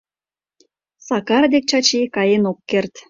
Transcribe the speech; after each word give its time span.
Сакар 1.07 1.43
дек 1.53 1.63
Чачи 1.69 1.99
каен 2.15 2.43
ок 2.51 2.59
керт. 2.69 2.93